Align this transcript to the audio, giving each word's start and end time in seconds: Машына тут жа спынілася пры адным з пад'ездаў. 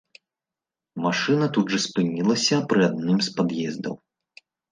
Машына 1.05 1.49
тут 1.57 1.65
жа 1.75 1.79
спынілася 1.83 2.55
пры 2.73 2.81
адным 2.89 3.17
з 3.29 3.37
пад'ездаў. 3.39 3.93